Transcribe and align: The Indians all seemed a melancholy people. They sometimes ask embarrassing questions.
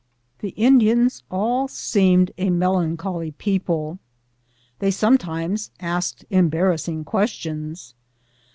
The 0.39 0.49
Indians 0.57 1.21
all 1.29 1.67
seemed 1.67 2.31
a 2.39 2.49
melancholy 2.49 3.33
people. 3.33 3.99
They 4.79 4.89
sometimes 4.89 5.69
ask 5.79 6.23
embarrassing 6.31 7.03
questions. 7.05 7.93